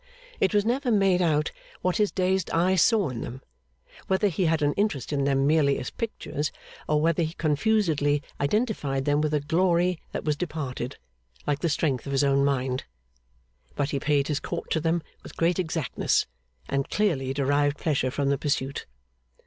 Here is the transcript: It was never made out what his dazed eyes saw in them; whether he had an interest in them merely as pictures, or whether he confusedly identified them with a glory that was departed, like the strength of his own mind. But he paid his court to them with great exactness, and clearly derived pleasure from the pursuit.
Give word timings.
It 0.39 0.51
was 0.55 0.65
never 0.65 0.89
made 0.91 1.21
out 1.21 1.51
what 1.83 1.97
his 1.97 2.11
dazed 2.11 2.49
eyes 2.49 2.81
saw 2.81 3.09
in 3.09 3.21
them; 3.21 3.43
whether 4.07 4.29
he 4.29 4.45
had 4.45 4.63
an 4.63 4.73
interest 4.73 5.13
in 5.13 5.25
them 5.25 5.45
merely 5.45 5.77
as 5.77 5.91
pictures, 5.91 6.51
or 6.87 6.99
whether 6.99 7.21
he 7.21 7.35
confusedly 7.35 8.23
identified 8.39 9.05
them 9.05 9.21
with 9.21 9.31
a 9.31 9.39
glory 9.41 9.99
that 10.11 10.23
was 10.23 10.35
departed, 10.35 10.97
like 11.45 11.59
the 11.59 11.69
strength 11.69 12.07
of 12.07 12.13
his 12.13 12.23
own 12.23 12.43
mind. 12.43 12.85
But 13.75 13.91
he 13.91 13.99
paid 13.99 14.27
his 14.27 14.39
court 14.39 14.71
to 14.71 14.79
them 14.79 15.03
with 15.21 15.37
great 15.37 15.59
exactness, 15.59 16.25
and 16.67 16.89
clearly 16.89 17.31
derived 17.31 17.77
pleasure 17.77 18.09
from 18.09 18.29
the 18.29 18.39
pursuit. 18.39 18.87